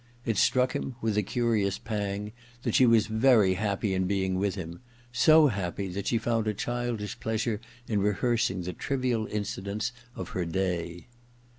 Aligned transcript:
It 0.25 0.35
struck 0.37 0.73
him, 0.75 0.95
with 0.99 1.15
a 1.15 1.21
curious 1.21 1.77
pang, 1.77 2.31
that 2.63 2.73
she 2.73 2.87
was 2.87 3.05
very 3.05 3.53
happy 3.53 3.93
in 3.93 4.07
being 4.07 4.33
with 4.33 4.55
him, 4.55 4.81
so 5.11 5.45
happy 5.49 5.89
that 5.89 6.07
she 6.07 6.17
found 6.17 6.47
a 6.47 6.55
childish 6.55 7.19
pleasure 7.19 7.61
in 7.87 8.01
rehearsing 8.01 8.63
the 8.63 8.73
trivial 8.73 9.27
incidents 9.27 9.91
of 10.15 10.29
her 10.29 10.43
day. 10.43 11.05